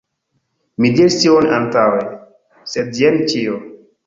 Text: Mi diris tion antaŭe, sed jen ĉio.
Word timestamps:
Mi 0.85 0.89
diris 0.95 1.17
tion 1.25 1.49
antaŭe, 1.59 2.01
sed 2.75 2.91
jen 3.03 3.23
ĉio. 3.35 3.63